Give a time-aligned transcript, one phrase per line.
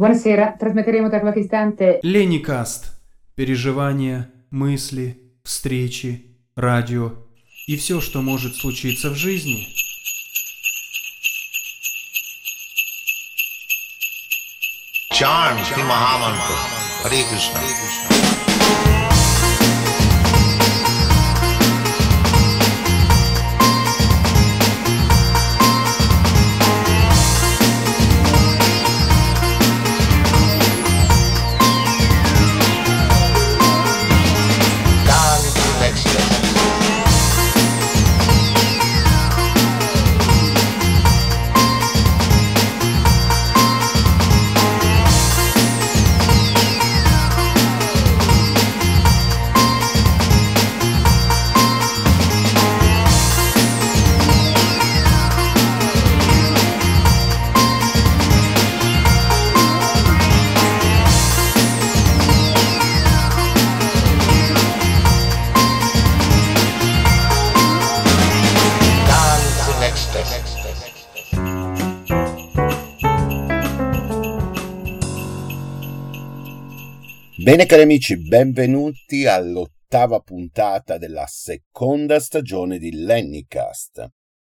[0.00, 2.98] Buonasera, trasmetteremo tra qualche istante Леникаст.
[3.34, 7.26] Переживания, мысли, встречи, радио
[7.66, 9.66] и все, что может случиться в жизни.
[15.12, 16.56] Sri Mahamantra.
[17.04, 18.09] Hare Krishna.
[77.50, 84.06] Bene cari amici, benvenuti all'ottava puntata della seconda stagione di Lennycast.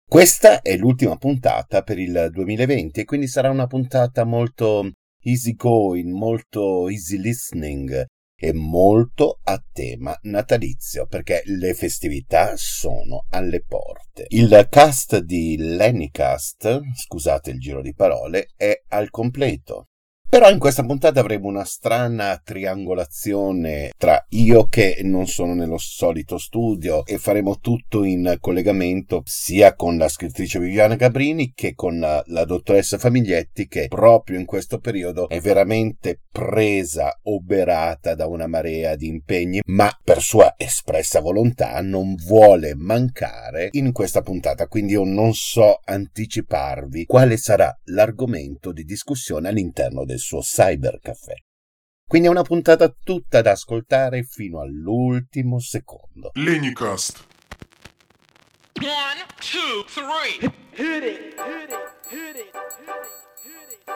[0.06, 4.90] Questa è l'ultima puntata per il 2020 e quindi sarà una puntata molto
[5.22, 8.04] easy going, molto easy listening
[8.38, 14.26] e molto a tema natalizio perché le festività sono alle porte.
[14.28, 19.86] Il cast di Lennycast, scusate il giro di parole, è al completo.
[20.32, 26.38] Però in questa puntata avremo una strana triangolazione tra io che non sono nello solito
[26.38, 32.22] studio e faremo tutto in collegamento sia con la scrittrice Viviana Gabrini che con la,
[32.28, 38.96] la dottoressa Famiglietti che proprio in questo periodo è veramente presa, oberata da una marea
[38.96, 45.04] di impegni, ma per sua espressa volontà non vuole mancare in questa puntata, quindi io
[45.04, 51.34] non so anticiparvi quale sarà l'argomento di discussione all'interno del suo cybercaffè.
[52.06, 56.30] Quindi è una puntata tutta da ascoltare fino all'ultimo secondo.
[56.34, 57.26] Lenicast.
[58.80, 60.50] One, two, three.
[60.74, 61.78] Hit it, hit it,
[62.10, 63.92] hit it, hit it, hit it.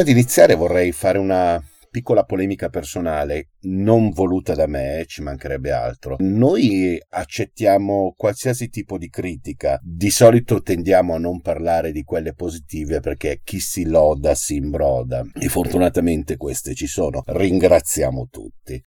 [0.00, 5.72] Prima di iniziare vorrei fare una piccola polemica personale, non voluta da me, ci mancherebbe
[5.72, 6.16] altro.
[6.20, 13.00] Noi accettiamo qualsiasi tipo di critica, di solito tendiamo a non parlare di quelle positive
[13.00, 17.22] perché chi si loda si imbroda e fortunatamente queste ci sono.
[17.26, 18.82] Ringraziamo tutti.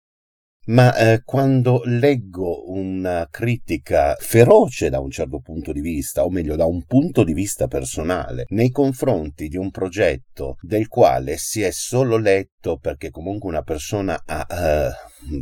[0.65, 6.55] Ma eh, quando leggo una critica feroce da un certo punto di vista, o meglio
[6.55, 11.71] da un punto di vista personale, nei confronti di un progetto del quale si è
[11.71, 14.89] solo letto perché comunque una persona ha eh,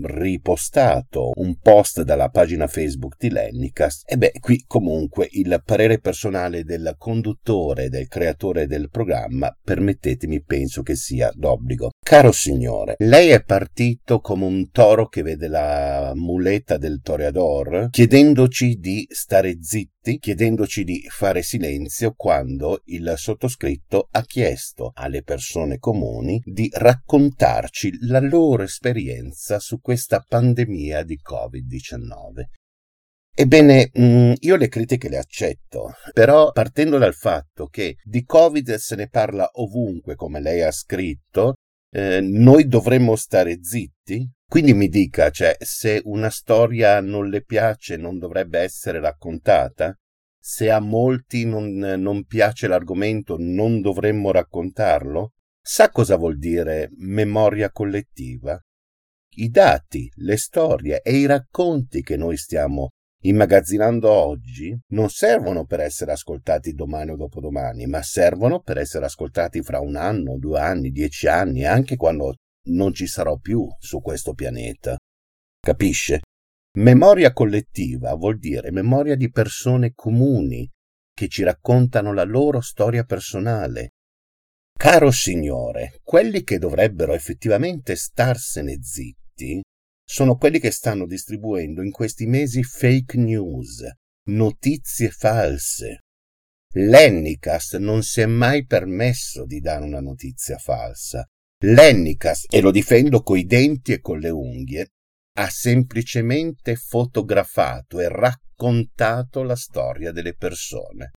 [0.03, 6.63] ripostato un post dalla pagina Facebook di Lennicast, e beh, qui comunque il parere personale
[6.63, 11.89] del conduttore, del creatore del programma, permettetemi, penso che sia d'obbligo.
[12.03, 18.75] Caro signore, lei è partito come un toro che vede la muletta del toreador, chiedendoci
[18.79, 26.41] di stare zitti, chiedendoci di fare silenzio quando il sottoscritto ha chiesto alle persone comuni
[26.43, 32.45] di raccontarci la loro esperienza su questa pandemia di Covid-19.
[33.33, 38.95] Ebbene, mm, io le critiche le accetto, però partendo dal fatto che di Covid se
[38.95, 41.53] ne parla ovunque, come lei ha scritto,
[41.91, 44.29] eh, noi dovremmo stare zitti?
[44.51, 49.97] Quindi mi dica, cioè, se una storia non le piace non dovrebbe essere raccontata?
[50.37, 55.35] Se a molti non, non piace l'argomento non dovremmo raccontarlo?
[55.57, 58.61] Sa cosa vuol dire memoria collettiva?
[59.35, 62.89] I dati, le storie e i racconti che noi stiamo
[63.23, 69.61] immagazzinando oggi non servono per essere ascoltati domani o dopodomani, ma servono per essere ascoltati
[69.61, 72.33] fra un anno, due anni, dieci anni, anche quando
[72.69, 74.97] non ci sarò più su questo pianeta.
[75.59, 76.21] Capisce?
[76.77, 80.69] Memoria collettiva vuol dire memoria di persone comuni
[81.13, 83.89] che ci raccontano la loro storia personale.
[84.77, 89.61] Caro Signore, quelli che dovrebbero effettivamente starsene zitti
[90.03, 93.87] sono quelli che stanno distribuendo in questi mesi fake news,
[94.29, 95.99] notizie false.
[96.73, 101.25] L'Ennicast non si è mai permesso di dare una notizia falsa.
[101.63, 104.87] L'Ennicast, e lo difendo coi denti e con le unghie,
[105.37, 111.11] ha semplicemente fotografato e raccontato la storia delle persone.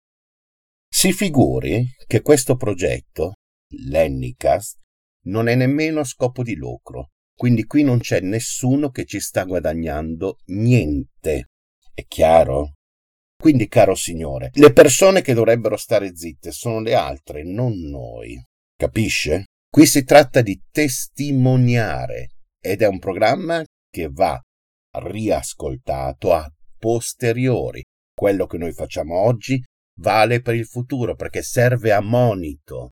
[0.89, 3.35] Si figuri che questo progetto,
[3.87, 4.79] l'Ennicast,
[5.25, 7.11] non è nemmeno a scopo di lucro.
[7.33, 11.49] Quindi qui non c'è nessuno che ci sta guadagnando niente.
[11.93, 12.73] È chiaro?
[13.41, 18.39] Quindi, caro signore, le persone che dovrebbero stare zitte sono le altre, non noi.
[18.75, 19.45] Capisce?
[19.73, 24.37] Qui si tratta di testimoniare ed è un programma che va
[24.97, 26.45] riascoltato a
[26.77, 27.81] posteriori.
[28.13, 29.63] Quello che noi facciamo oggi
[30.01, 32.89] vale per il futuro perché serve a monito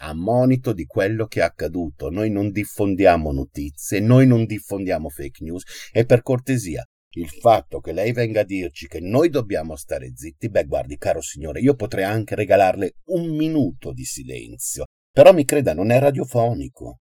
[0.00, 2.08] a monito di quello che è accaduto.
[2.08, 6.82] Noi non diffondiamo notizie, noi non diffondiamo fake news e per cortesia
[7.16, 11.20] il fatto che lei venga a dirci che noi dobbiamo stare zitti, beh guardi caro
[11.20, 14.84] signore, io potrei anche regalarle un minuto di silenzio,
[15.16, 16.98] però mi creda non è radiofonico.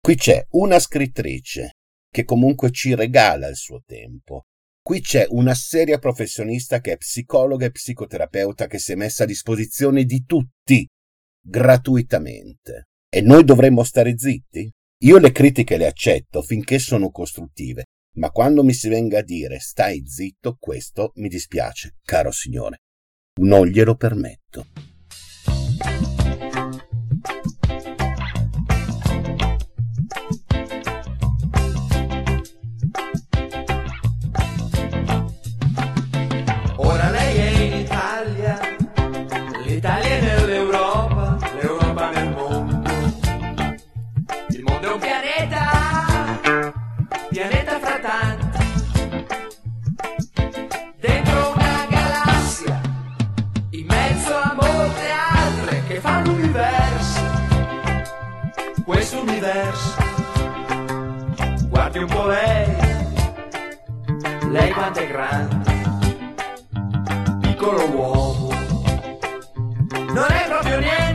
[0.00, 1.72] Qui c'è una scrittrice
[2.08, 4.44] che comunque ci regala il suo tempo.
[4.80, 9.26] Qui c'è una seria professionista che è psicologa e psicoterapeuta che si è messa a
[9.26, 10.86] disposizione di tutti
[11.44, 12.84] gratuitamente.
[13.12, 14.70] E noi dovremmo stare zitti?
[15.02, 17.86] Io le critiche le accetto finché sono costruttive,
[18.18, 22.76] ma quando mi si venga a dire stai zitto, questo mi dispiace, caro signore.
[23.40, 24.94] Non glielo permetto.
[59.46, 59.94] Universo,
[61.68, 62.76] guardi un po' lei,
[64.50, 65.72] lei quanto è grande?
[67.42, 68.48] Piccolo uomo.
[70.14, 71.05] Non è proprio niente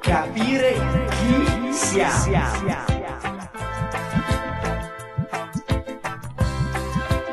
[0.00, 0.74] Capire
[1.10, 2.32] chi siamo.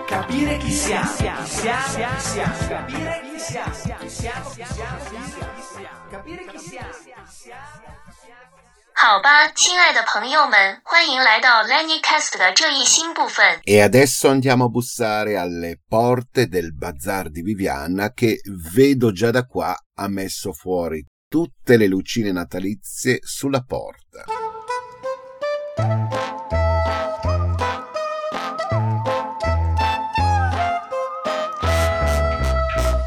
[0.05, 1.05] Capire chi siamo.
[1.07, 2.53] Siamo, siamo, siamo.
[2.67, 3.73] Capire chi siamo.
[3.73, 4.95] Siamo, siamo, siamo.
[6.09, 6.89] Capire chi siamo.
[8.94, 13.60] 好吧，亲爱的朋友们，欢迎来到 Lenny Cast 的这一新部分。
[13.64, 18.40] E adesso andiamo a bussare alle porte del bazar di Viviana che
[18.74, 24.24] vedo già da qua ha messo fuori tutte le lucine natalizie sulla porta.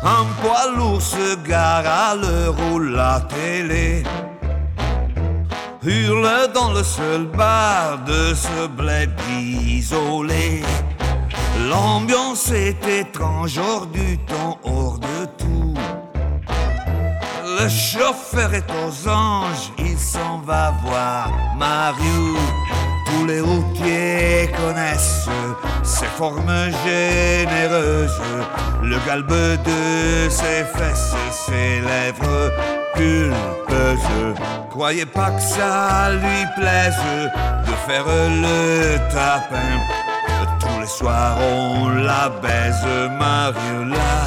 [0.02, 4.04] Un poids lourd se gare à l'heure où la télé
[5.89, 10.63] hurle dans le seul bar de ce bled isolé.
[11.69, 15.75] L'ambiance est étrange, hors du temps, hors de tout.
[17.61, 22.37] Le chauffeur est aux anges, il s'en va voir Mario.
[23.07, 25.29] Tous les routiers connaissent
[25.83, 28.21] ses formes généreuses,
[28.83, 32.53] le galbe de ses fesses, ses lèvres
[32.99, 34.35] pulpeuses.
[34.71, 37.05] Croyez pas que ça lui plaise
[37.67, 39.73] de faire le tapin.
[40.61, 44.27] Tous les soirs on la baise, Mariola.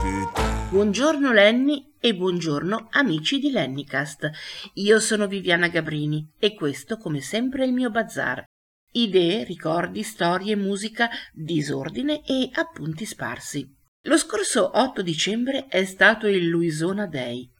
[0.00, 0.68] Putain.
[0.70, 4.30] Buongiorno Lenny e buongiorno amici di Lennycast.
[4.74, 8.44] Io sono Viviana Gabrini e questo come sempre è il mio bazar.
[8.92, 13.74] Idee, ricordi, storie, musica, disordine e appunti sparsi.
[14.06, 17.50] Lo scorso 8 dicembre è stato il Luisona Day.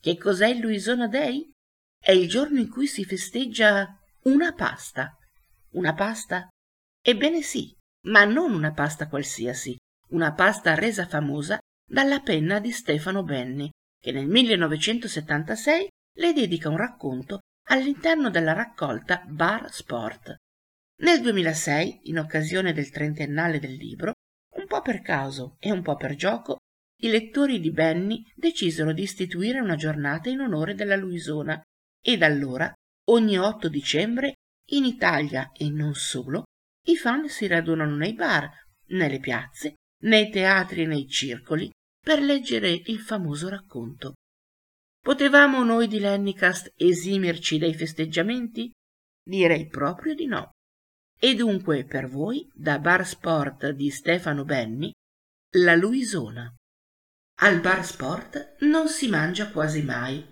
[0.00, 1.50] Che cos'è il Luisona Day?
[2.02, 3.86] È il giorno in cui si festeggia
[4.22, 5.14] una pasta.
[5.72, 6.48] Una pasta?
[7.02, 7.76] Ebbene sì,
[8.06, 9.76] ma non una pasta qualsiasi,
[10.08, 16.78] una pasta resa famosa dalla penna di Stefano Benni, che nel 1976 le dedica un
[16.78, 20.34] racconto all'interno della raccolta Bar Sport.
[21.02, 24.12] Nel 2006, in occasione del trentennale del libro,
[24.56, 26.56] un po' per caso e un po' per gioco,
[27.00, 31.60] i lettori di Benny decisero di istituire una giornata in onore della Luisona
[32.02, 32.72] e da allora,
[33.08, 34.34] ogni 8 dicembre,
[34.72, 36.44] in Italia e non solo,
[36.86, 38.50] i fan si radunano nei bar,
[38.88, 41.70] nelle piazze, nei teatri e nei circoli
[42.02, 44.14] per leggere il famoso racconto.
[45.02, 48.70] Potevamo noi di Lennycast esimerci dai festeggiamenti?
[49.22, 50.50] Direi proprio di no.
[51.18, 54.92] E dunque per voi, da Bar Sport di Stefano Benni,
[55.56, 56.50] la Luisona.
[57.42, 60.22] Al Bar Sport non si mangia quasi mai.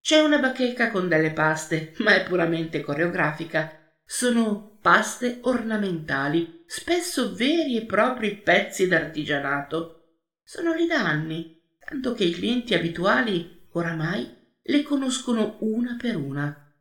[0.00, 3.92] C'è una bacheca con delle paste, ma è puramente coreografica.
[4.04, 10.18] Sono paste ornamentali, spesso veri e propri pezzi d'artigianato.
[10.44, 16.72] Sono lì da anni, tanto che i clienti abituali oramai le conoscono una per una.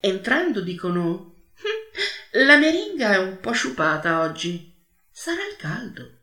[0.00, 4.74] Entrando dicono "Hm, La meringa è un po' sciupata oggi.
[5.08, 6.18] Sarà il caldo.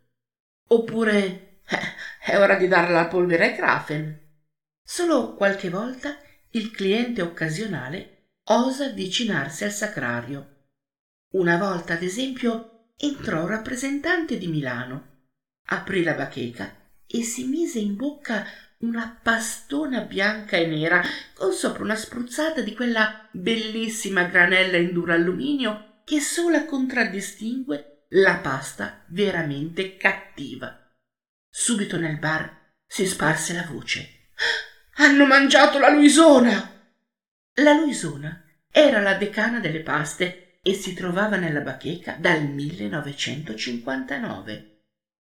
[0.67, 1.79] Oppure "Eh,
[2.27, 4.19] è ora di darla la polvere ai Krafen.
[4.83, 6.17] Solo qualche volta
[6.51, 10.65] il cliente occasionale osa avvicinarsi al sacrario.
[11.35, 15.27] Una volta, ad esempio, entrò un rappresentante di Milano,
[15.67, 16.75] aprì la bacheca
[17.07, 18.45] e si mise in bocca
[18.79, 21.01] una pastona bianca e nera
[21.33, 29.05] con sopra una spruzzata di quella bellissima granella in duralluminio che sola contraddistingue la pasta
[29.07, 30.86] veramente cattiva.
[31.59, 34.27] Subito nel bar si sparse la voce.
[34.97, 36.85] Hanno mangiato la Luisona!
[37.55, 44.81] La Luisona era la decana delle paste e si trovava nella bacheca dal 1959.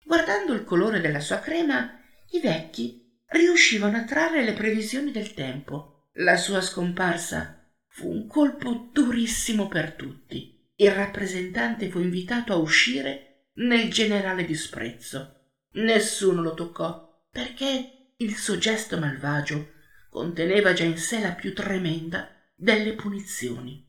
[0.03, 6.07] Guardando il colore della sua crema, i vecchi riuscivano a trarre le previsioni del tempo.
[6.13, 10.71] La sua scomparsa fu un colpo durissimo per tutti.
[10.75, 15.29] Il rappresentante fu invitato a uscire nel generale disprezzo.
[15.75, 19.73] Nessuno lo toccò perché il suo gesto malvagio
[20.09, 23.85] conteneva già in sé la più tremenda delle punizioni.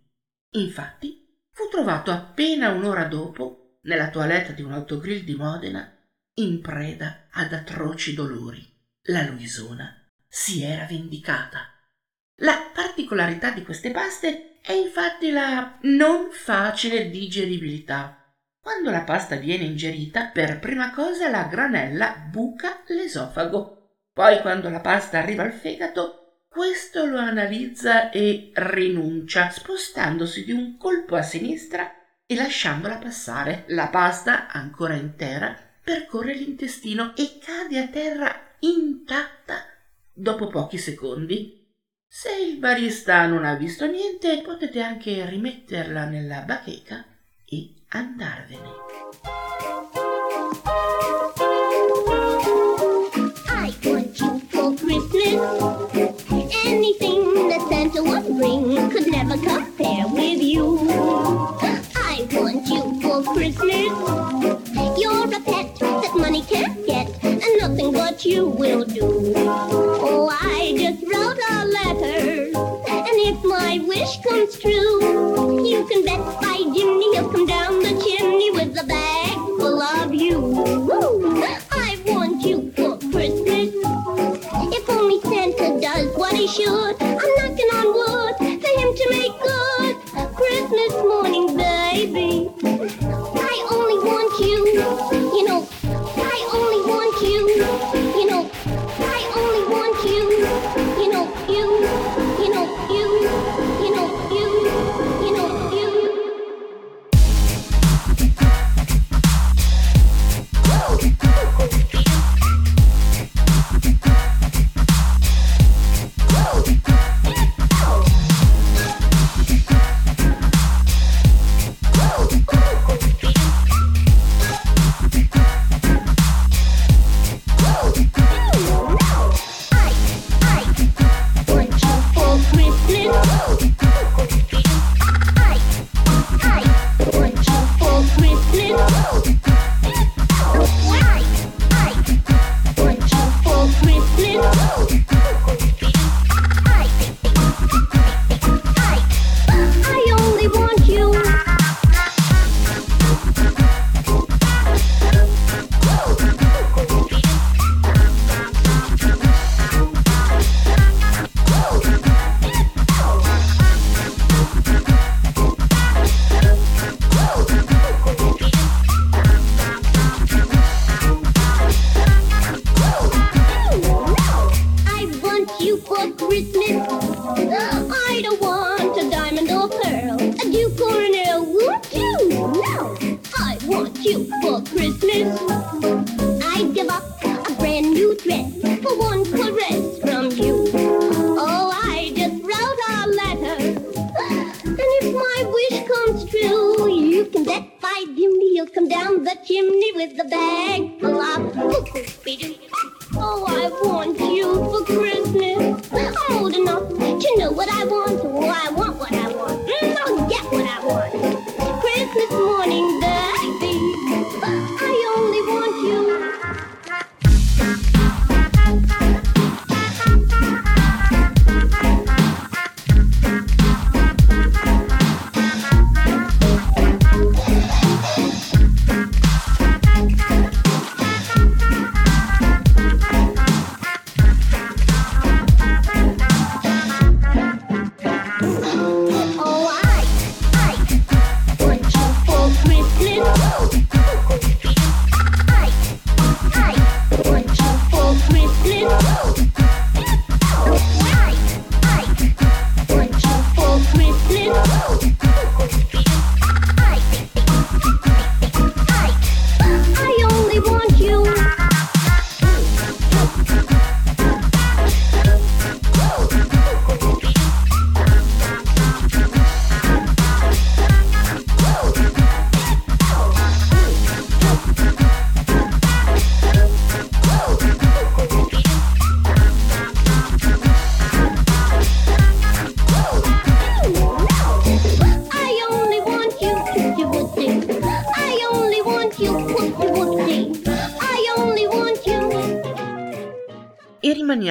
[0.50, 5.96] Infatti, fu trovato appena un'ora dopo nella toilette di un autogrill di Modena
[6.34, 8.66] in preda ad atroci dolori.
[9.08, 9.94] La Luisona
[10.26, 11.72] si era vendicata.
[12.40, 18.25] La particolarità di queste paste è infatti la non facile digeribilità.
[18.66, 23.92] Quando la pasta viene ingerita, per prima cosa la granella buca l'esofago.
[24.12, 30.76] Poi quando la pasta arriva al fegato, questo lo analizza e rinuncia, spostandosi di un
[30.78, 31.92] colpo a sinistra
[32.26, 33.66] e lasciandola passare.
[33.68, 39.64] La pasta, ancora intera, percorre l'intestino e cade a terra intatta
[40.12, 41.72] dopo pochi secondi.
[42.04, 47.04] Se il barista non ha visto niente, potete anche rimetterla nella bacheca
[47.44, 48.58] e andarvene.
[53.48, 55.38] I want you for Christmas.
[56.64, 60.78] Anything that Santa would bring could never compare with you.
[61.94, 63.92] I want you for Christmas.
[64.98, 69.32] You're a pet that money can't get, and nothing but you will do.
[69.36, 72.35] Oh, I just wrote a letter,
[73.36, 78.50] if my wish comes true, you can bet by Jimmy he'll come down the chimney
[78.52, 80.38] with a bag full of you.
[81.70, 83.74] I want you for Christmas.
[84.76, 89.36] If only Santa does what he should, I'm knocking on wood for him to make
[89.42, 89.96] good.
[90.34, 92.50] Christmas morning, baby.
[92.64, 95.25] I only want you,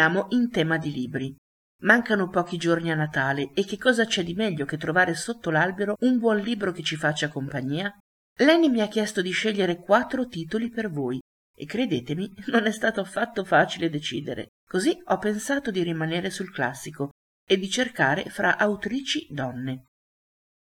[0.06, 1.36] rimaniamo in tema di libri.
[1.82, 5.96] Mancano pochi giorni a Natale e che cosa c'è di meglio che trovare sotto l'albero
[6.02, 7.92] un buon libro che ci faccia compagnia?
[8.40, 11.20] Lenny mi ha chiesto di scegliere quattro titoli per voi
[11.58, 14.50] e credetemi, non è stato affatto facile decidere.
[14.68, 17.10] Così ho pensato di rimanere sul classico
[17.48, 19.86] e di cercare fra autrici donne.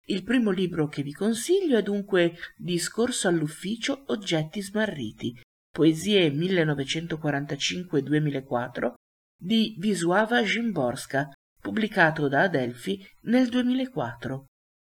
[0.06, 5.40] Il primo libro che vi consiglio è dunque Discorso all'ufficio Oggetti smarriti,
[5.72, 8.92] Poesie 1945-2004
[9.36, 14.44] di Wisława Szymborska, pubblicato da Adelphi nel 2004.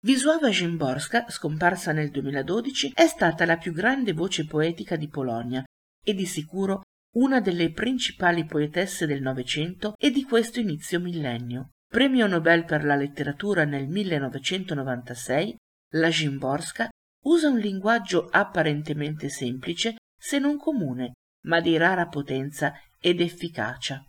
[0.04, 5.64] Wisława Szymborska, scomparsa nel 2012, è stata la più grande voce poetica di Polonia
[6.04, 6.82] e di sicuro
[7.16, 11.70] una delle principali poetesse del Novecento e di questo inizio millennio.
[11.88, 15.56] Premio Nobel per la letteratura nel 1996,
[15.94, 16.90] la Szymborska
[17.24, 21.14] usa un linguaggio apparentemente semplice, se non comune,
[21.46, 24.04] ma di rara potenza ed efficacia.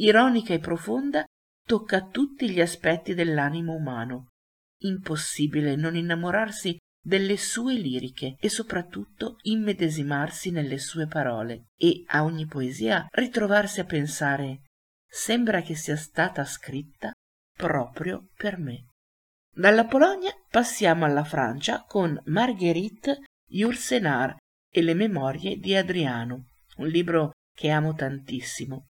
[0.00, 1.24] Ironica e profonda,
[1.66, 4.28] tocca tutti gli aspetti dell'animo umano.
[4.82, 12.46] Impossibile non innamorarsi delle sue liriche e soprattutto immedesimarsi nelle sue parole e a ogni
[12.46, 14.62] poesia ritrovarsi a pensare
[15.06, 17.10] sembra che sia stata scritta
[17.54, 18.86] proprio per me.
[19.54, 24.36] Dalla Polonia passiamo alla Francia con Marguerite Yourcenar
[24.72, 28.86] e le memorie di Adriano, un libro che amo tantissimo.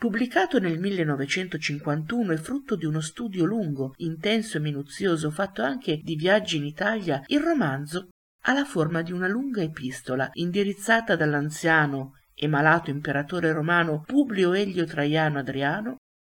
[0.00, 6.14] Pubblicato nel 1951 e frutto di uno studio lungo, intenso e minuzioso fatto anche di
[6.14, 8.08] viaggi in Italia, il romanzo
[8.44, 14.86] ha la forma di una lunga epistola indirizzata dall'anziano e malato imperatore romano Publio Elio
[14.86, 15.96] Traiano Adriano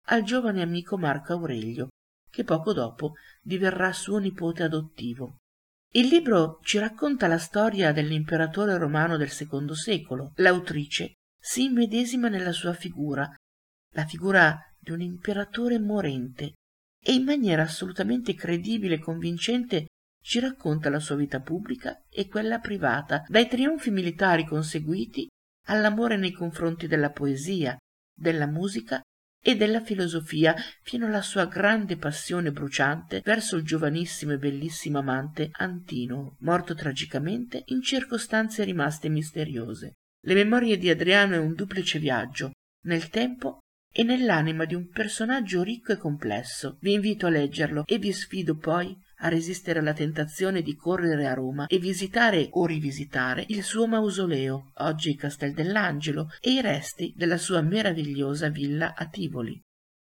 [0.07, 1.89] al giovane amico Marco Aurelio,
[2.31, 5.35] che poco dopo diverrà suo nipote adottivo.
[5.93, 10.31] Il libro ci racconta la storia dell'imperatore romano del secondo secolo.
[10.37, 13.31] L'autrice si immedesima nella sua figura,
[13.93, 16.53] la figura di un imperatore morente,
[17.03, 19.85] e in maniera assolutamente credibile e convincente
[20.23, 25.27] ci racconta la sua vita pubblica e quella privata, dai trionfi militari conseguiti
[25.67, 27.75] all'amore nei confronti della poesia,
[28.15, 29.01] della musica
[29.43, 35.49] e della filosofia fino alla sua grande passione bruciante verso il giovanissimo e bellissimo amante
[35.53, 39.93] Antino, morto tragicamente in circostanze rimaste misteriose.
[40.23, 42.51] Le memorie di Adriano è un duplice viaggio,
[42.85, 43.57] nel tempo
[43.91, 46.77] e nell'anima di un personaggio ricco e complesso.
[46.79, 51.33] Vi invito a leggerlo e vi sfido poi a resistere alla tentazione di correre a
[51.33, 57.37] Roma e visitare o rivisitare il suo mausoleo, oggi Castel dell'Angelo, e i resti della
[57.37, 59.59] sua meravigliosa villa a Tivoli.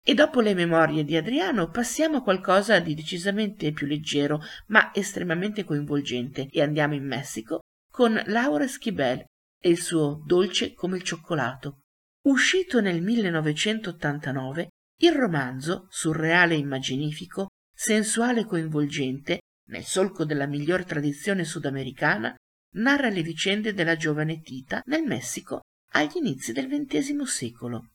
[0.08, 5.64] E dopo le memorie di Adriano passiamo a qualcosa di decisamente più leggero, ma estremamente
[5.64, 7.60] coinvolgente, e andiamo in Messico
[7.90, 9.24] con Laura Esquibel
[9.60, 11.80] e il suo Dolce come il cioccolato.
[12.26, 14.68] Uscito nel 1989,
[15.02, 22.34] il romanzo, surreale e immaginifico, sensuale e coinvolgente, nel solco della miglior tradizione sudamericana,
[22.74, 25.60] narra le vicende della giovane Tita nel Messico
[25.92, 27.90] agli inizi del XX secolo.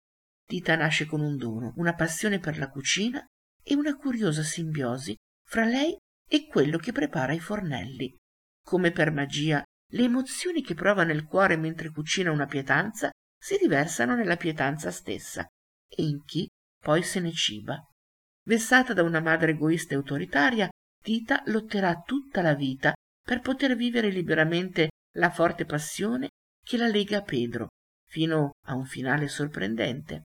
[0.48, 3.22] Tita nasce con un dono, una passione per la cucina
[3.62, 5.14] e una curiosa simbiosi
[5.46, 5.94] fra lei
[6.26, 8.16] e quello che prepara i fornelli.
[8.64, 14.16] Come per magia, le emozioni che prova nel cuore mentre cucina una pietanza si riversano
[14.16, 15.46] nella pietanza stessa
[15.90, 16.48] e in chi
[16.80, 17.82] poi se ne ciba.
[18.44, 20.70] Vessata da una madre egoista e autoritaria,
[21.02, 26.30] Tita lotterà tutta la vita per poter vivere liberamente la forte passione
[26.64, 27.70] che la lega a Pedro,
[28.08, 30.24] fino a un finale sorprendente.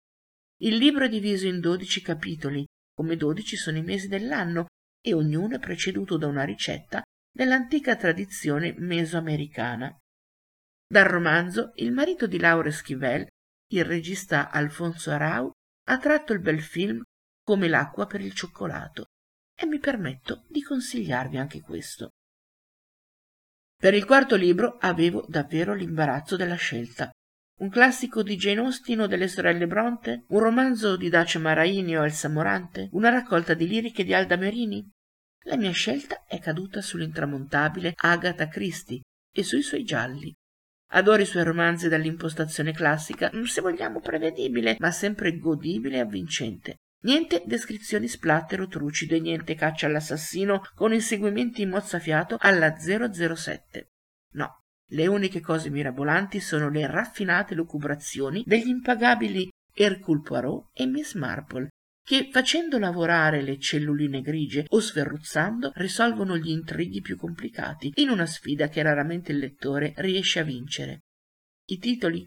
[0.60, 4.66] Il libro è diviso in dodici capitoli, come dodici sono i mesi dell'anno,
[5.02, 9.92] e ognuno è preceduto da una ricetta dell'antica tradizione mesoamericana.
[10.92, 13.24] Dal romanzo Il marito di Laura Esquivel,
[13.70, 15.48] il regista Alfonso Arau
[15.86, 17.00] ha tratto il bel film
[17.44, 19.04] come l'acqua per il cioccolato
[19.56, 22.08] e mi permetto di consigliarvi anche questo.
[23.76, 27.08] Per il quarto libro avevo davvero l'imbarazzo della scelta.
[27.60, 30.24] Un classico di Jane Austen o delle sorelle Bronte?
[30.30, 32.88] Un romanzo di Dacia Maraini o Elsa Morante?
[32.94, 34.84] Una raccolta di liriche di Alda Merini?
[35.44, 40.34] La mia scelta è caduta sull'intramontabile Agatha Christie e sui suoi gialli.
[40.92, 46.76] Adoro i suoi romanzi dall'impostazione classica, se vogliamo prevedibile, ma sempre godibile e avvincente.
[47.02, 53.88] Niente descrizioni splatter o trucide, niente caccia all'assassino con inseguimenti in mozzafiato alla 007.
[54.32, 61.14] No, le uniche cose mirabolanti sono le raffinate lucubrazioni degli impagabili Hercule Poirot e Miss
[61.14, 61.68] Marple,
[62.10, 68.26] che facendo lavorare le celluline grigie o sferruzzando risolvono gli intrighi più complicati in una
[68.26, 71.02] sfida che raramente il lettore riesce a vincere.
[71.66, 72.26] I titoli?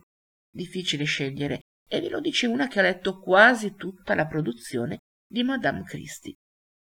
[0.49, 5.43] Difficile scegliere e ve lo dice una che ha letto quasi tutta la produzione di
[5.43, 6.35] Madame Christie.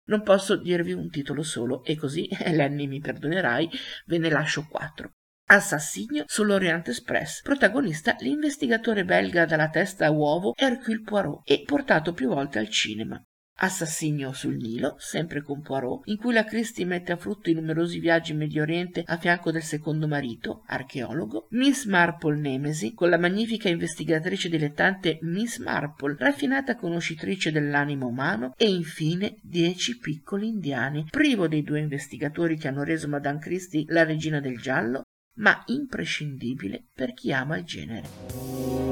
[0.09, 3.69] Non posso dirvi un titolo solo e così, Lenny mi perdonerai,
[4.07, 5.13] ve ne lascio quattro.
[5.53, 12.29] Assassinio sull'Orient Express, protagonista l'investigatore belga dalla testa a uovo Hercule Poirot e portato più
[12.29, 13.21] volte al cinema.
[13.63, 17.99] Assassinio sul Nilo, sempre con Poirot, in cui la Christie mette a frutto i numerosi
[17.99, 23.19] viaggi in Medio Oriente a fianco del secondo marito, archeologo, Miss Marple Nemesi, con la
[23.19, 31.49] magnifica investigatrice dilettante Miss Marple, raffinata conoscitrice dell'animo umano, e infine Dieci piccoli indiani, privo
[31.49, 35.03] dei due investigatori che hanno reso Madame Christie la regina del giallo,
[35.35, 38.07] ma imprescindibile per chi ama il genere.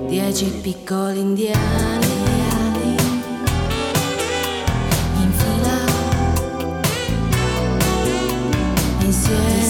[0.08, 2.06] Dieci piccoli indiani
[5.16, 5.78] in fila
[9.02, 9.69] insieme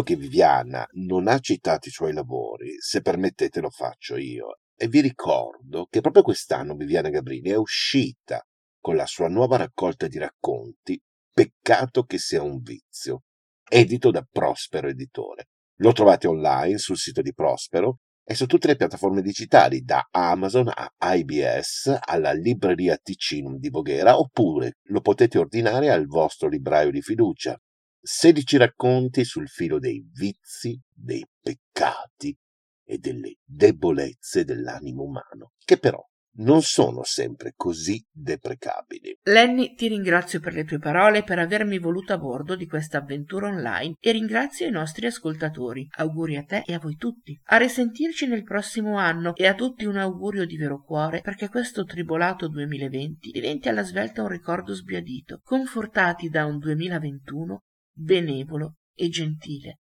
[0.00, 4.58] visto che Viviana non ha citato i suoi lavori, se permettete lo faccio io.
[4.74, 8.42] E vi ricordo che proprio quest'anno Viviana Gabrini è uscita
[8.80, 10.98] con la sua nuova raccolta di racconti
[11.32, 13.22] Peccato che sia un vizio,
[13.68, 15.48] edito da Prospero Editore.
[15.76, 20.70] Lo trovate online sul sito di Prospero e su tutte le piattaforme digitali, da Amazon
[20.74, 27.00] a IBS alla libreria Ticinum di Voghera, oppure lo potete ordinare al vostro libraio di
[27.00, 27.58] fiducia.
[28.02, 32.36] 16 racconti sul filo dei vizi, dei peccati
[32.84, 39.18] e delle debolezze dell'animo umano, che però non sono sempre così deprecabili.
[39.24, 43.48] Lenny, ti ringrazio per le tue parole per avermi voluto a bordo di questa avventura
[43.48, 45.86] online e ringrazio i nostri ascoltatori.
[45.96, 47.38] Auguri a te e a voi tutti.
[47.46, 51.84] A risentirci nel prossimo anno e a tutti un augurio di vero cuore perché questo
[51.84, 57.62] tribolato 2020 diventi alla svelta un ricordo sbiadito, confortati da un 2021
[58.00, 59.80] benevolo e gentile.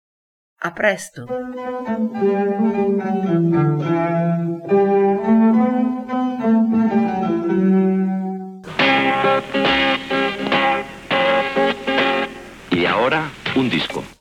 [0.61, 1.25] A presto!
[12.71, 14.14] Y ahora, un disco.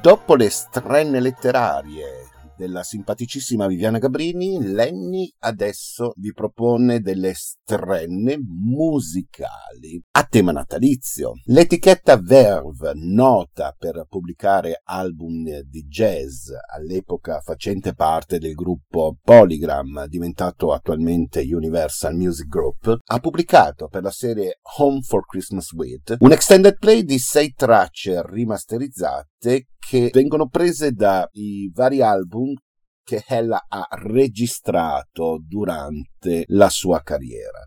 [0.00, 10.02] Dopo le strenne letterarie della simpaticissima Viviana Gabrini, Lenny adesso vi propone delle strenne musicali
[10.12, 11.32] a tema natalizio.
[11.46, 20.72] L'etichetta Verve, nota per pubblicare album di jazz, all'epoca facente parte del gruppo Polygram, diventato
[20.72, 26.76] attualmente Universal Music Group, ha pubblicato per la serie Home for Christmas With un extended
[26.78, 29.29] play di sei tracce rimasterizzate
[29.78, 32.54] che vengono prese dai vari album
[33.02, 37.64] che ella ha registrato durante la sua carriera.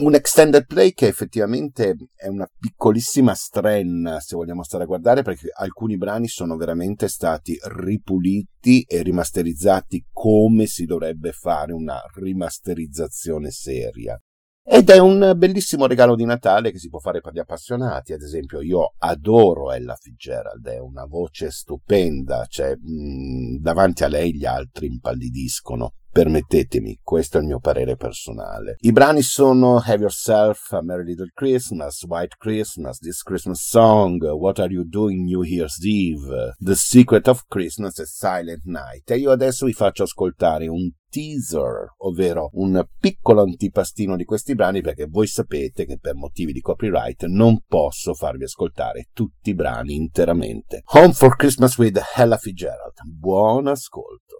[0.00, 5.50] Un extended play che effettivamente è una piccolissima strenna, se vogliamo stare a guardare, perché
[5.54, 14.18] alcuni brani sono veramente stati ripuliti e rimasterizzati come si dovrebbe fare una rimasterizzazione seria.
[14.72, 18.12] Ed è un bellissimo regalo di Natale che si può fare per gli appassionati.
[18.12, 24.32] Ad esempio, io adoro Ella Fitzgerald, è una voce stupenda, cioè mh, davanti a lei
[24.32, 25.94] gli altri impallidiscono.
[26.12, 28.76] Permettetemi, questo è il mio parere personale.
[28.80, 34.58] I brani sono Have Yourself a Merry Little Christmas, White Christmas, This Christmas Song, What
[34.58, 39.08] Are You Doing New Year's Eve, The Secret of Christmas e Silent Night.
[39.08, 44.80] E io adesso vi faccio ascoltare un teaser, ovvero un piccolo antipastino di questi brani
[44.80, 49.94] perché voi sapete che per motivi di copyright non posso farvi ascoltare tutti i brani
[49.94, 50.82] interamente.
[50.92, 52.94] Home for Christmas with Ella Fitzgerald.
[53.04, 54.39] Buon ascolto.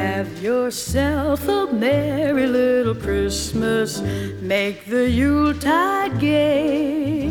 [0.00, 4.00] Have yourself a merry little Christmas.
[4.40, 7.26] Make the Yuletide gay.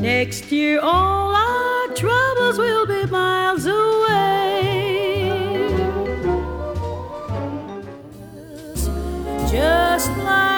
[0.00, 4.78] Next year, all our troubles will be miles away.
[9.52, 10.57] Just like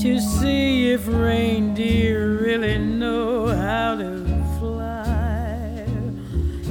[0.00, 4.24] to see if reindeer really know how to
[4.58, 5.84] fly.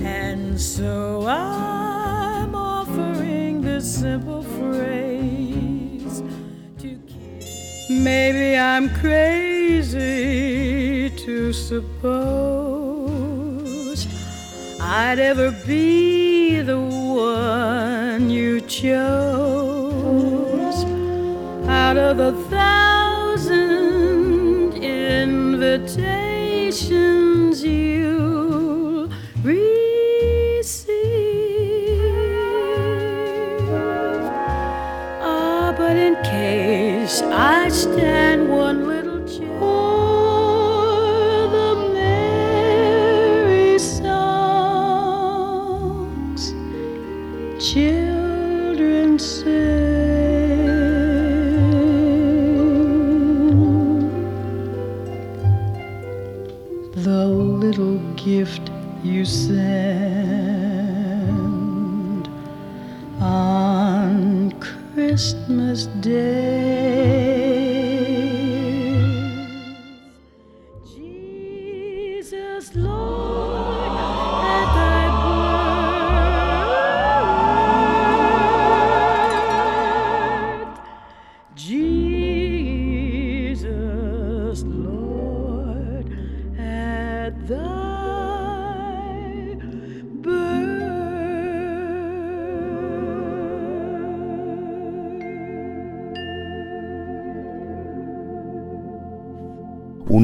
[0.03, 6.23] And so I'm offering this simple phrase
[6.79, 6.99] to.
[7.91, 9.99] Maybe I'm crazy
[11.11, 12.49] to suppose
[14.81, 19.69] I'd ever be the one you chose
[21.69, 22.33] out of the
[26.79, 27.18] passion.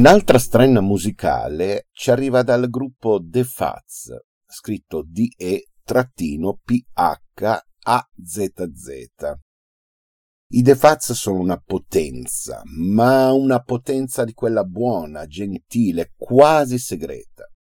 [0.06, 5.66] Un'altra strenna musicale ci arriva dal gruppo The Fats, scritto D-E-P-H-A-T-Z.
[7.88, 9.34] AZZ.
[10.50, 17.52] I The Fats sono una potenza, ma una potenza di quella buona, gentile, quasi segreta.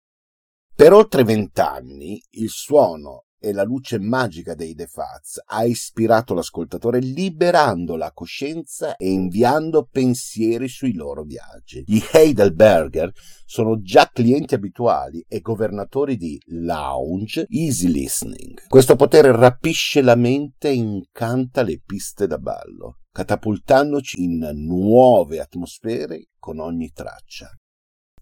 [0.74, 6.98] Per oltre vent'anni il suono e la luce magica dei The Fats ha ispirato l'ascoltatore
[6.98, 11.84] liberando la coscienza e inviando pensieri sui loro viaggi.
[11.86, 13.12] Gli Heidelberger
[13.44, 18.66] sono già clienti abituali e governatori di lounge easy listening.
[18.66, 26.28] Questo potere rapisce la mente e incanta le piste da ballo, catapultandoci in nuove atmosfere
[26.38, 27.50] con ogni traccia.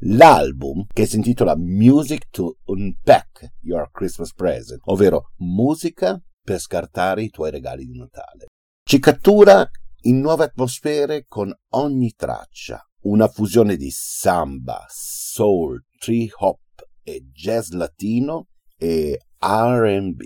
[0.05, 7.31] L'album, che si intitola Music to Unpack Your Christmas Present, ovvero musica per scartare i
[7.31, 8.47] tuoi regali di Natale,
[8.85, 9.65] ci cattura
[10.03, 16.59] in nuove atmosfere con ogni traccia, una fusione di samba, soul, tree hop
[17.05, 20.21] e jazz latino e RB,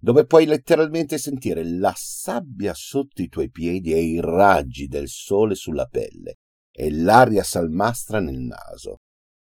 [0.00, 5.54] dove puoi letteralmente sentire la sabbia sotto i tuoi piedi e i raggi del sole
[5.54, 6.36] sulla pelle
[6.76, 8.98] e l'aria salmastra nel naso.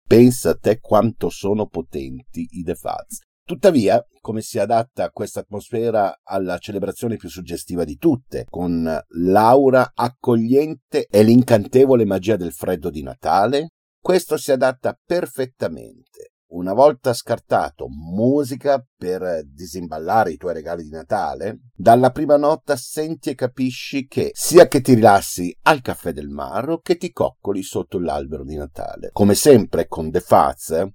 [0.08, 3.22] Pensa a te quanto sono potenti i The Fats.
[3.46, 11.08] Tuttavia, come si adatta questa atmosfera alla celebrazione più suggestiva di tutte, con l'aura accogliente
[11.10, 13.70] e l'incantevole magia del freddo di Natale?
[14.00, 21.62] Questo si adatta perfettamente una volta scartato musica per disimballare i tuoi regali di Natale,
[21.74, 26.70] dalla prima nota senti e capisci che sia che ti rilassi al caffè del mar
[26.70, 29.10] o che ti coccoli sotto l'albero di Natale.
[29.12, 30.88] Come sempre con The Faz,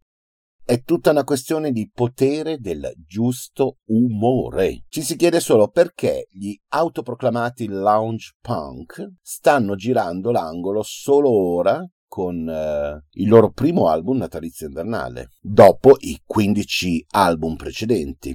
[0.65, 4.85] è tutta una questione di potere del giusto umore.
[4.89, 12.49] Ci si chiede solo perché gli autoproclamati lounge punk stanno girando l'angolo solo ora con
[12.49, 18.35] eh, il loro primo album natalizio invernale, dopo i 15 album precedenti.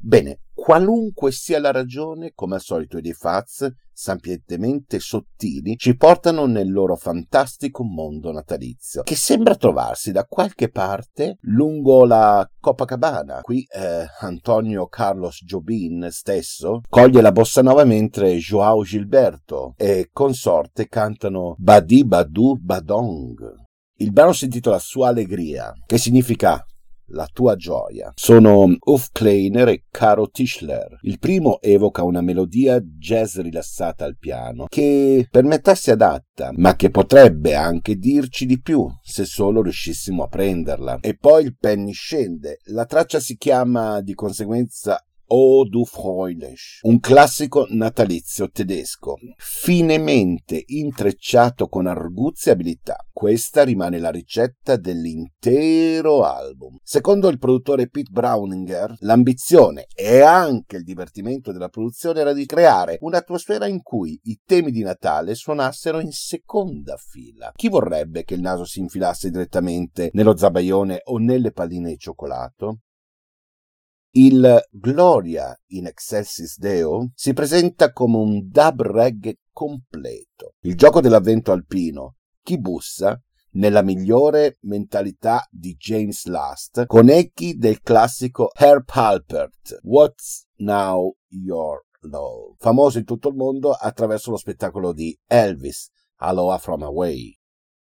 [0.00, 3.70] Bene, qualunque sia la ragione, come al solito i Fats,
[4.02, 11.36] sapientemente sottili, ci portano nel loro fantastico mondo natalizio, che sembra trovarsi da qualche parte
[11.42, 13.42] lungo la Copacabana.
[13.42, 20.88] Qui eh, Antonio Carlos Jobin stesso coglie la bossa nova mentre Joao Gilberto e consorte
[20.88, 23.54] cantano Badi Badu Badong.
[23.98, 26.64] Il brano si intitola Sua Allegria, che significa
[27.12, 28.12] la tua gioia.
[28.14, 30.98] Sono Uff Kleiner e Caro Tischler.
[31.02, 36.74] Il primo evoca una melodia jazz rilassata al piano, che per metà si adatta, ma
[36.76, 40.98] che potrebbe anche dirci di più se solo riuscissimo a prenderla.
[41.00, 42.58] E poi il penny scende.
[42.66, 45.02] La traccia si chiama di conseguenza
[45.34, 52.96] O du Freulich, un classico natalizio tedesco, finemente intrecciato con arguzia e abilità.
[53.10, 56.76] Questa rimane la ricetta dell'intero album.
[56.82, 62.98] Secondo il produttore Pete Browninger, l'ambizione e anche il divertimento della produzione era di creare
[63.00, 67.52] un'atmosfera in cui i temi di Natale suonassero in seconda fila.
[67.56, 72.80] Chi vorrebbe che il naso si infilasse direttamente nello zabaione o nelle palline di cioccolato?
[74.14, 80.52] Il Gloria in Excelsis Deo si presenta come un dub reggae completo.
[80.60, 83.18] Il gioco dell'avvento alpino, Chi bussa,
[83.52, 91.82] nella migliore mentalità di James Last, con echi del classico Herb Halpert, What's Now Your
[92.00, 97.34] Love, famoso in tutto il mondo attraverso lo spettacolo di Elvis, Aloha From Away.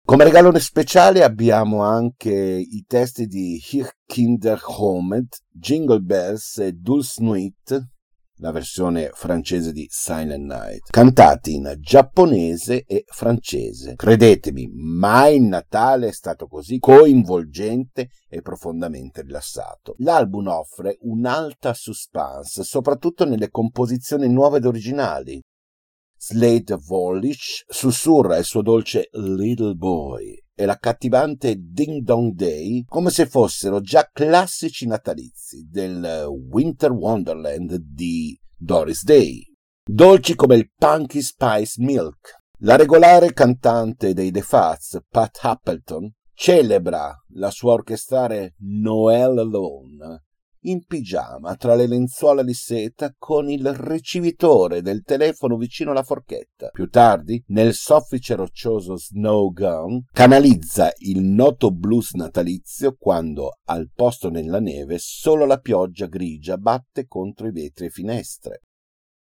[0.09, 7.23] Come regalo speciale abbiamo anche i testi di Hier Kinder Homet, Jingle Bells e Dulce
[7.23, 7.79] Nuit,
[8.37, 13.97] la versione francese di Silent Night, cantati in giapponese e francese.
[13.97, 19.95] Credetemi, mai il Natale è stato così coinvolgente e profondamente rilassato.
[19.99, 25.39] L'album offre un'alta suspense, soprattutto nelle composizioni nuove ed originali.
[26.21, 33.27] Slade Vollich sussurra il suo dolce Little Boy e l'accattivante Ding Dong Day come se
[33.27, 39.45] fossero già classici natalizi del Winter Wonderland di Doris Day.
[39.85, 42.37] Dolci come il Punky Spice Milk.
[42.63, 50.25] La regolare cantante dei The Fats, Pat Appleton, celebra la sua orchestrale Noel Alone
[50.63, 56.69] in pigiama tra le lenzuola di seta con il ricevitore del telefono vicino alla forchetta.
[56.69, 64.31] Più tardi, nel soffice roccioso Snow Gun, canalizza il noto blues natalizio quando, al posto
[64.31, 68.63] nella neve, solo la pioggia grigia batte contro i vetri e finestre.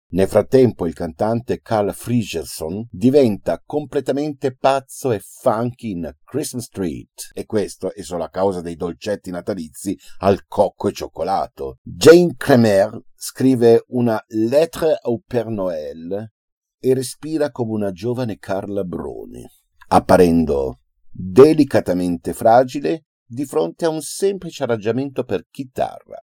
[0.10, 7.46] Nel frattempo il cantante Carl Frigerson diventa completamente pazzo e funky in Christmas Street e
[7.46, 11.80] questo è solo a causa dei dolcetti natalizi al cocco e cioccolato.
[11.84, 16.32] Jane Kremer scrive una Lettre au Père Noël
[16.80, 19.46] e respira come una giovane Carla Bruni,
[19.90, 20.80] apparendo
[21.10, 26.22] delicatamente fragile di fronte a un semplice arrangiamento per chitarra.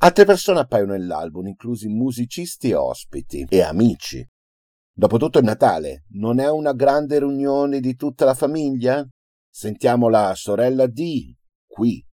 [0.00, 4.24] Altre persone appaiono nell'album, inclusi musicisti e ospiti e amici.
[4.92, 9.04] Dopotutto è Natale, non è una grande riunione di tutta la famiglia?
[9.50, 11.36] Sentiamo la sorella di
[11.66, 12.04] qui,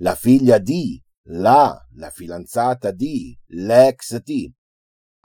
[0.00, 4.52] la figlia di là, la fidanzata di, l'ex di.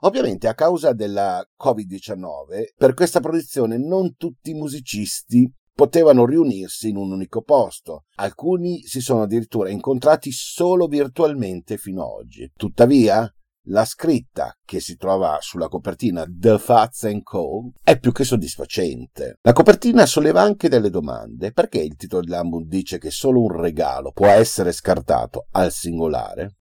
[0.02, 6.95] Ovviamente a causa della Covid-19, per questa produzione non tutti i musicisti potevano riunirsi in
[6.95, 8.05] un unico posto.
[8.15, 12.51] Alcuni si sono addirittura incontrati solo virtualmente fino ad oggi.
[12.55, 13.32] Tuttavia,
[13.65, 17.73] la scritta che si trova sulla copertina The Fats Co.
[17.84, 19.38] è più che soddisfacente.
[19.43, 21.51] La copertina solleva anche delle domande.
[21.51, 26.55] Perché il titolo dell'album dice che solo un regalo può essere scartato al singolare?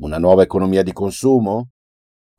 [0.00, 1.68] Una nuova economia di consumo?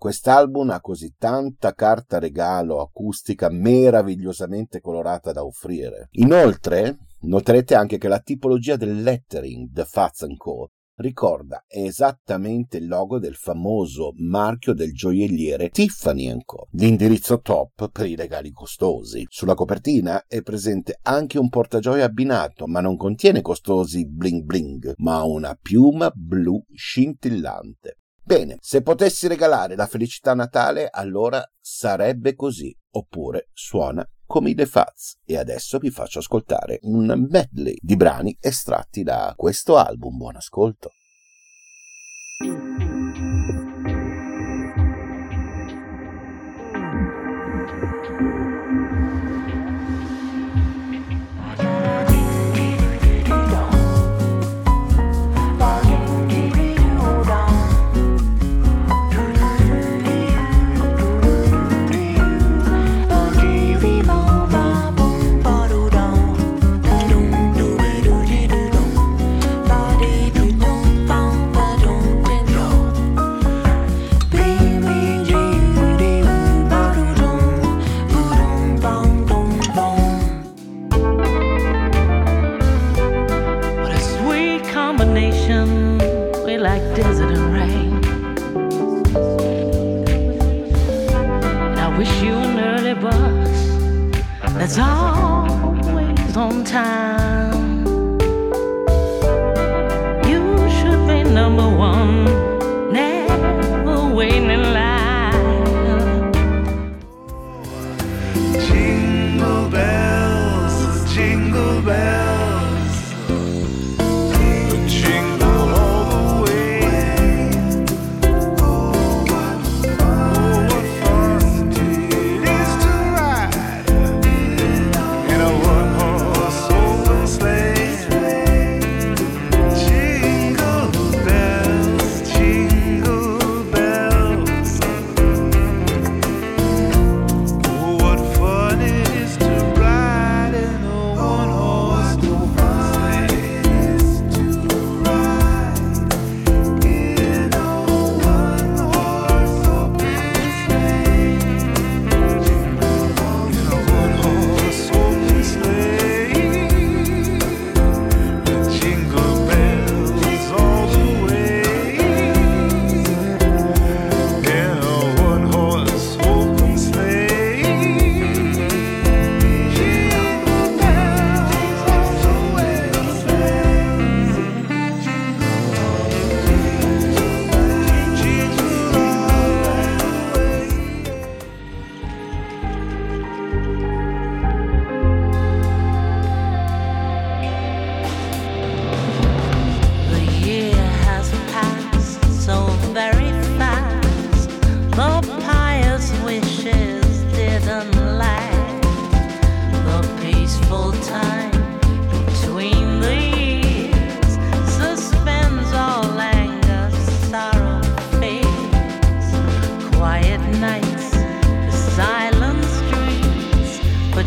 [0.04, 6.10] Quest'album ha così tanta carta regalo acustica meravigliosamente colorata da offrire.
[6.16, 10.72] Inoltre, noterete anche che la tipologia del lettering The Fats Co.
[10.96, 16.68] ricorda esattamente il logo del famoso marchio del gioielliere Tiffany Co.
[16.72, 19.26] L'indirizzo top per i regali costosi.
[19.30, 25.24] Sulla copertina è presente anche un portagioia abbinato, ma non contiene costosi bling bling, ma
[25.24, 28.00] una piuma blu scintillante.
[28.26, 34.66] Bene, se potessi regalare la felicità Natale, allora sarebbe così, oppure suona come i The
[34.66, 35.20] Fats.
[35.26, 40.18] E adesso vi faccio ascoltare un medley di brani estratti da questo album.
[40.18, 40.92] Buon ascolto.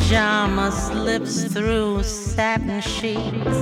[0.07, 3.59] Pajama slips through satin sheets.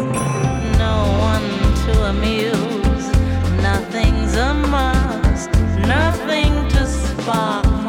[0.79, 0.97] No
[1.33, 1.49] one
[1.85, 3.07] to amuse,
[3.63, 5.51] nothing's a must,
[5.87, 7.84] nothing to spark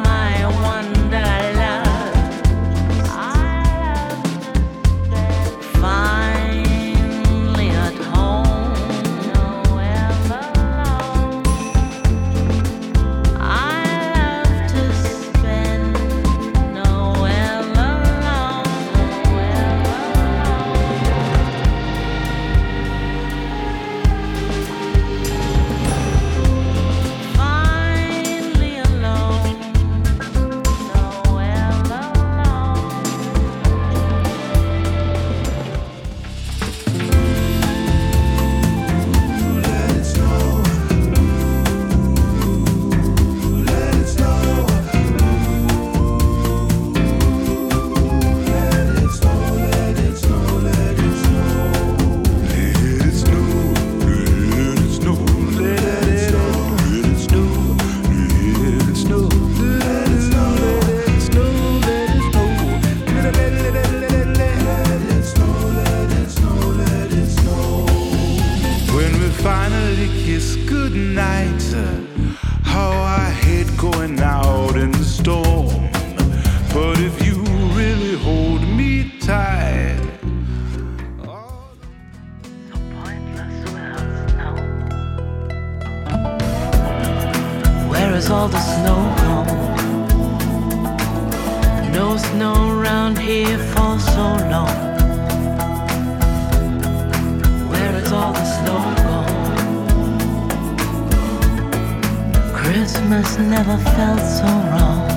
[102.75, 105.14] Christmas never felt so wrong.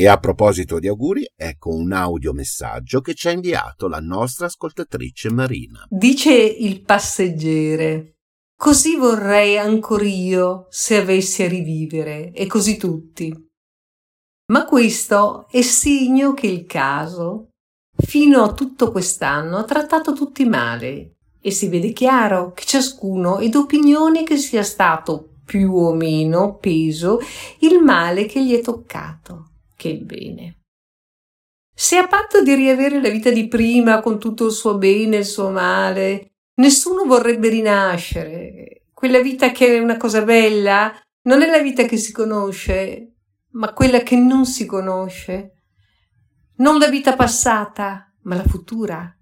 [0.00, 5.30] E a proposito di auguri, ecco un audiomessaggio che ci ha inviato la nostra ascoltatrice
[5.30, 5.84] Marina.
[5.90, 8.14] Dice il passeggere.
[8.56, 13.30] Così vorrei ancor io se avessi a rivivere, e così tutti.
[14.50, 17.50] Ma questo è segno che il caso,
[17.94, 23.50] fino a tutto quest'anno, ha trattato tutti male, e si vede chiaro che ciascuno è
[23.50, 27.18] d'opinione che sia stato più o meno peso
[27.58, 29.49] il male che gli è toccato,
[29.80, 30.58] che il bene.
[31.74, 35.20] Se a patto di riavere la vita di prima con tutto il suo bene e
[35.20, 38.82] il suo male, nessuno vorrebbe rinascere.
[38.92, 43.14] Quella vita che è una cosa bella non è la vita che si conosce,
[43.52, 45.62] ma quella che non si conosce.
[46.56, 49.16] Non la vita passata, ma la futura.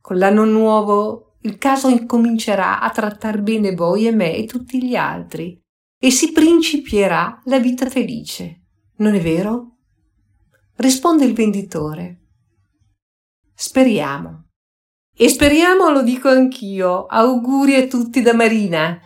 [0.00, 4.96] Con l'anno nuovo il caso incomincerà a trattar bene voi e me e tutti gli
[4.96, 5.56] altri
[5.96, 8.64] e si principierà la vita felice.
[8.98, 9.76] Non è vero?
[10.76, 12.22] Risponde il venditore.
[13.54, 14.46] Speriamo.
[15.16, 17.06] E speriamo, lo dico anch'io.
[17.06, 19.00] Auguri a tutti da Marina.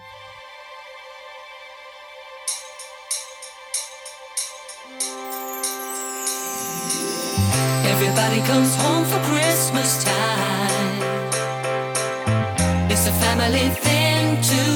[7.84, 11.02] Everybody comes home for Christmas time.
[12.88, 14.71] It's a family thing to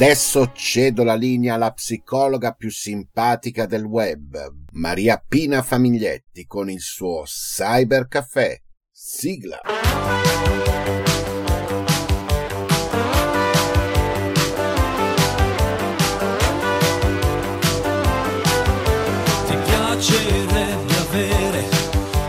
[0.00, 4.38] adesso cedo la linea alla psicologa più simpatica del web,
[4.74, 8.62] Maria Pina Famiglietti, con il suo Cyber Caffè.
[8.92, 9.58] Sigla.
[19.46, 21.64] Ti piacerebbe avere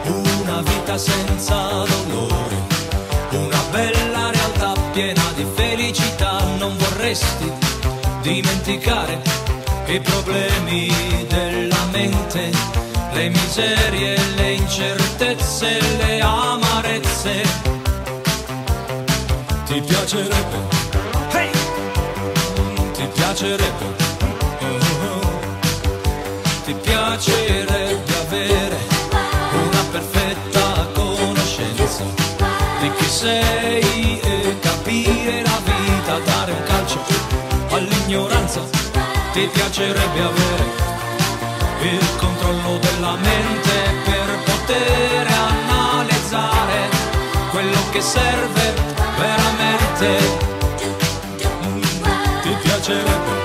[0.08, 2.56] una vita senza dolore,
[3.30, 7.59] una bella realtà piena di felicità, non vorresti
[8.22, 9.22] dimenticare
[9.88, 10.92] i problemi
[11.28, 12.52] della mente,
[13.14, 17.42] le miserie, le incertezze, le amarezze.
[19.66, 20.58] Ti piacerebbe,
[21.32, 21.52] hey!
[22.94, 23.86] ti piacerebbe.
[24.62, 25.40] oh, oh.
[26.66, 28.78] Ti piacerebbe avere
[29.54, 32.04] una perfetta conoscenza
[32.82, 33.59] di chi sei
[38.10, 38.62] all'ignoranza.
[39.34, 40.64] Ti piacerebbe avere
[41.82, 43.72] il controllo della mente
[44.04, 46.90] per poter analizzare
[47.52, 48.74] quello che serve
[49.18, 50.48] veramente.
[52.42, 53.38] Ti piacerebbe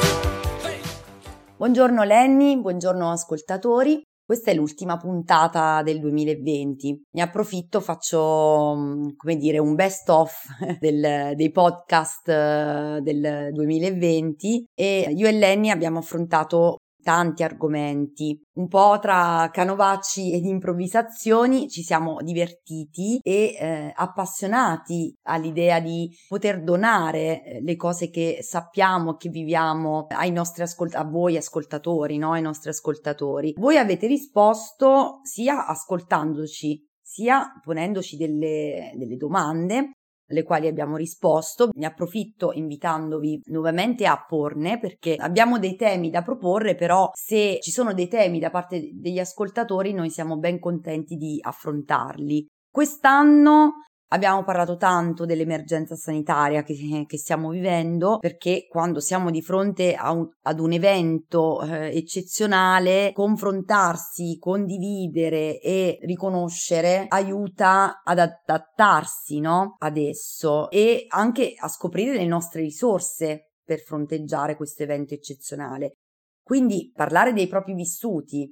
[1.56, 4.02] Buongiorno Lenny, buongiorno ascoltatori.
[4.26, 7.08] Questa è l'ultima puntata del 2020.
[7.10, 10.34] Ne approfitto, faccio mm, come dire un best of
[10.80, 18.66] del- dei podcast eh, del 2020 e io e Lenny abbiamo affrontato tanti argomenti, un
[18.66, 27.44] po' tra canovacci ed improvvisazioni ci siamo divertiti e eh, appassionati all'idea di poter donare
[27.44, 32.32] eh, le cose che sappiamo, che viviamo ai nostri ascolt- a voi ascoltatori, no?
[32.32, 33.54] ai nostri ascoltatori.
[33.56, 39.98] Voi avete risposto sia ascoltandoci sia ponendoci delle, delle domande
[40.28, 41.68] alle quali abbiamo risposto.
[41.72, 47.70] Ne approfitto invitandovi nuovamente a porne perché abbiamo dei temi da proporre, però se ci
[47.70, 52.46] sono dei temi da parte degli ascoltatori noi siamo ben contenti di affrontarli.
[52.70, 53.74] Quest'anno
[54.14, 60.30] Abbiamo parlato tanto dell'emergenza sanitaria che, che stiamo vivendo perché quando siamo di fronte un,
[60.42, 69.74] ad un evento eh, eccezionale, confrontarsi, condividere e riconoscere aiuta ad adattarsi no?
[69.80, 75.96] ad esso e anche a scoprire le nostre risorse per fronteggiare questo evento eccezionale.
[76.40, 78.48] Quindi parlare dei propri vissuti,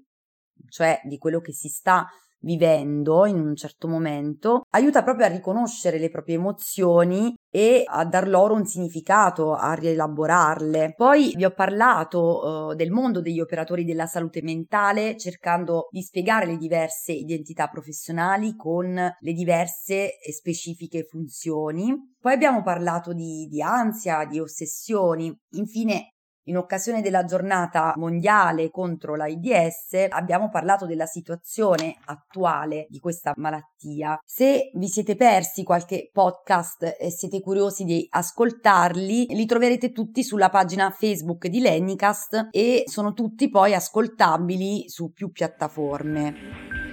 [0.68, 2.08] cioè di quello che si sta
[2.42, 8.28] vivendo in un certo momento, aiuta proprio a riconoscere le proprie emozioni e a dar
[8.28, 10.94] loro un significato, a rielaborarle.
[10.96, 16.46] Poi vi ho parlato eh, del mondo degli operatori della salute mentale cercando di spiegare
[16.46, 21.94] le diverse identità professionali con le diverse e specifiche funzioni.
[22.18, 25.36] Poi abbiamo parlato di, di ansia, di ossessioni.
[25.52, 26.11] Infine
[26.44, 34.18] in occasione della giornata mondiale contro l'AIDS abbiamo parlato della situazione attuale di questa malattia.
[34.24, 40.50] Se vi siete persi qualche podcast e siete curiosi di ascoltarli, li troverete tutti sulla
[40.50, 46.91] pagina Facebook di Lennicast e sono tutti poi ascoltabili su più piattaforme.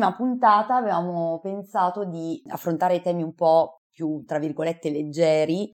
[0.00, 5.70] Quest'ultima puntata avevamo pensato di affrontare temi un po' più, tra virgolette, leggeri,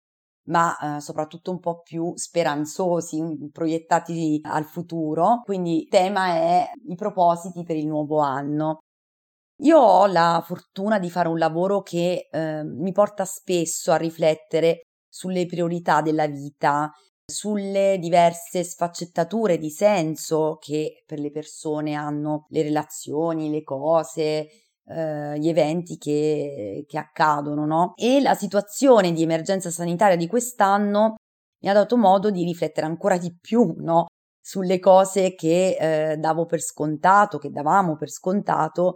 [0.48, 5.42] ma eh, soprattutto un po' più speranzosi, proiettati al futuro.
[5.44, 8.78] Quindi il tema è i propositi per il nuovo anno.
[9.60, 14.80] Io ho la fortuna di fare un lavoro che eh, mi porta spesso a riflettere
[15.08, 16.90] sulle priorità della vita,
[17.26, 24.48] sulle diverse sfaccettature di senso che per le persone hanno le relazioni, le cose,
[24.84, 27.92] eh, gli eventi che, che accadono, no?
[27.96, 31.16] E la situazione di emergenza sanitaria di quest'anno
[31.62, 34.06] mi ha dato modo di riflettere ancora di più, no?
[34.40, 38.94] Sulle cose che eh, davo per scontato, che davamo per scontato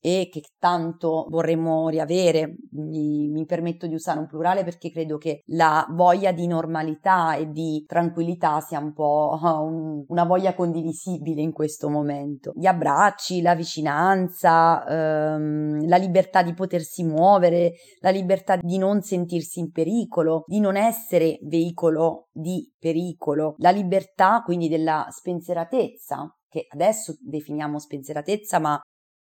[0.00, 2.56] e che tanto vorremmo riavere.
[2.72, 7.50] Mi, mi permetto di usare un plurale perché credo che la voglia di normalità e
[7.50, 12.52] di tranquillità sia un po' un- una voglia condivisibile in questo momento.
[12.54, 19.60] Gli abbracci, la vicinanza, ehm, la libertà di potersi muovere, la libertà di non sentirsi
[19.60, 27.16] in pericolo, di non essere veicolo di pericolo, la libertà quindi della spensieratezza, che adesso
[27.20, 28.80] definiamo spensieratezza, ma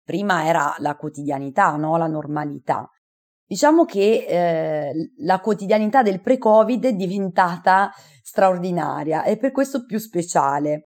[0.04, 1.96] prima era la quotidianità, no?
[1.96, 2.88] la normalità.
[3.46, 7.90] Diciamo che eh, la quotidianità del pre-Covid è diventata
[8.22, 10.88] straordinaria e per questo più speciale.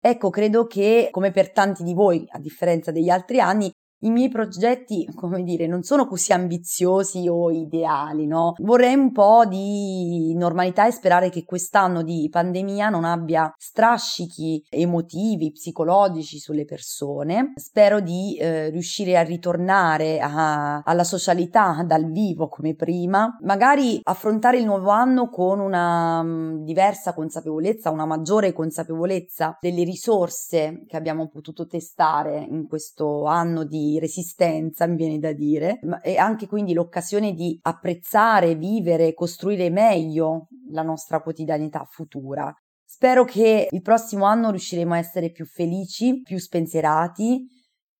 [0.00, 3.70] Ecco, credo che come per tanti di voi, a differenza degli altri anni,
[4.06, 8.54] i miei progetti, come dire, non sono così ambiziosi o ideali, no?
[8.58, 15.50] Vorrei un po' di normalità e sperare che quest'anno di pandemia non abbia strascichi emotivi,
[15.50, 17.52] psicologici sulle persone.
[17.56, 24.58] Spero di eh, riuscire a ritornare a- alla socialità dal vivo come prima, magari affrontare
[24.58, 31.28] il nuovo anno con una mm, diversa consapevolezza, una maggiore consapevolezza delle risorse che abbiamo
[31.28, 36.72] potuto testare in questo anno di resistenza, mi viene da dire, ma è anche quindi
[36.72, 42.54] l'occasione di apprezzare, vivere, costruire meglio la nostra quotidianità futura.
[42.84, 47.46] Spero che il prossimo anno riusciremo a essere più felici, più spensierati,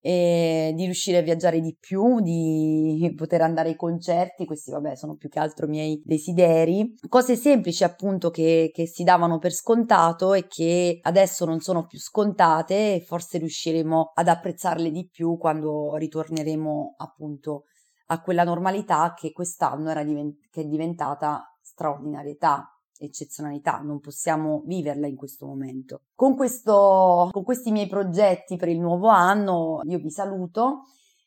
[0.07, 5.16] e di riuscire a viaggiare di più, di poter andare ai concerti, questi vabbè sono
[5.16, 10.46] più che altro miei desideri, cose semplici appunto che, che si davano per scontato e
[10.46, 16.94] che adesso non sono più scontate e forse riusciremo ad apprezzarle di più quando ritorneremo
[16.98, 17.64] appunto
[18.07, 25.07] a quella normalità che quest'anno era divent- che è diventata straordinarietà eccezionalità, non possiamo viverla
[25.07, 26.03] in questo momento.
[26.14, 30.84] Con, questo, con questi miei progetti per il nuovo anno io vi saluto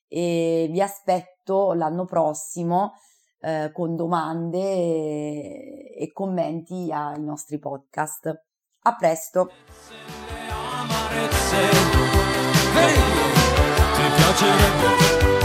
[0.07, 2.93] e vi aspetto l'anno prossimo
[3.41, 8.43] eh, con domande e, e commenti ai nostri podcast.
[8.82, 9.51] A presto!
[13.95, 15.38] Ti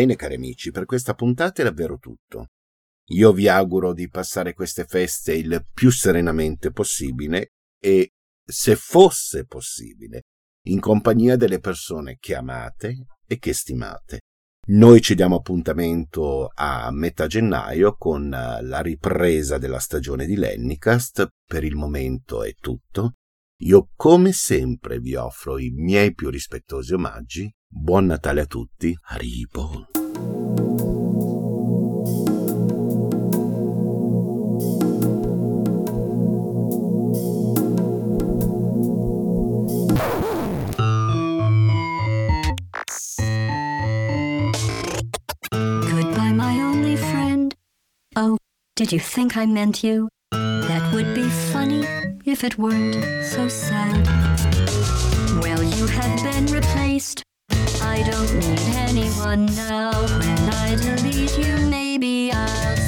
[0.00, 2.46] Bene cari amici, per questa puntata è davvero tutto.
[3.08, 8.12] Io vi auguro di passare queste feste il più serenamente possibile e,
[8.42, 10.22] se fosse possibile,
[10.68, 14.20] in compagnia delle persone che amate e che stimate.
[14.68, 21.28] Noi ci diamo appuntamento a metà gennaio con la ripresa della stagione di Lennicast.
[21.44, 23.16] Per il momento è tutto.
[23.62, 27.52] Io come sempre vi offro i miei più rispettosi omaggi.
[27.68, 28.96] Buon Natale a tutti.
[29.08, 29.88] Arrivo.
[45.90, 46.96] Goodbye, my only.
[48.16, 48.38] Oh,
[48.74, 50.08] did you think I meant you?
[52.24, 54.06] If it weren't so sad.
[55.42, 57.22] Well, you have been replaced.
[57.82, 59.92] I don't need anyone now.
[60.18, 62.79] When I delete you, maybe I'll